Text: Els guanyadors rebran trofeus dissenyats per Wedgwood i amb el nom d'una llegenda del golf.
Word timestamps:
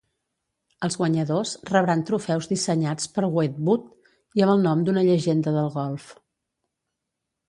Els 0.85 0.95
guanyadors 0.99 1.49
rebran 1.69 1.99
trofeus 2.09 2.47
dissenyats 2.53 3.11
per 3.17 3.29
Wedgwood 3.35 3.85
i 4.41 4.45
amb 4.47 4.55
el 4.55 4.63
nom 4.69 4.81
d'una 4.89 5.05
llegenda 5.09 5.55
del 5.59 5.71
golf. 5.77 6.09